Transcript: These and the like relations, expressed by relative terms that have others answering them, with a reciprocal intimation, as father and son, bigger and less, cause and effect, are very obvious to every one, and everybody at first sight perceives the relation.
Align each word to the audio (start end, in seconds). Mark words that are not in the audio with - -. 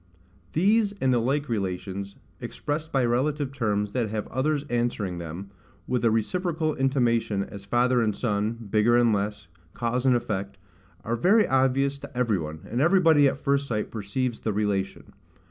These 0.53 0.93
and 0.99 1.13
the 1.13 1.19
like 1.19 1.47
relations, 1.47 2.15
expressed 2.39 2.91
by 2.91 3.05
relative 3.05 3.51
terms 3.53 3.91
that 3.91 4.09
have 4.09 4.27
others 4.29 4.63
answering 4.67 5.19
them, 5.19 5.51
with 5.85 6.03
a 6.03 6.09
reciprocal 6.09 6.73
intimation, 6.73 7.43
as 7.43 7.65
father 7.65 8.01
and 8.01 8.15
son, 8.15 8.53
bigger 8.71 8.97
and 8.97 9.13
less, 9.13 9.47
cause 9.75 10.07
and 10.07 10.15
effect, 10.15 10.57
are 11.03 11.15
very 11.15 11.47
obvious 11.47 11.99
to 11.99 12.17
every 12.17 12.39
one, 12.39 12.61
and 12.67 12.81
everybody 12.81 13.27
at 13.27 13.37
first 13.37 13.67
sight 13.67 13.91
perceives 13.91 14.39
the 14.39 14.51
relation. 14.53 15.13